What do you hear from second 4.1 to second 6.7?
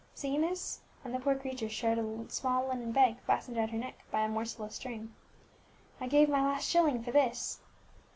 a morsel of string, "I gave my last